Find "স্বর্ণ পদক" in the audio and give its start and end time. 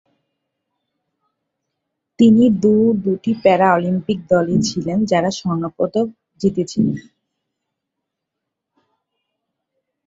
5.39-6.07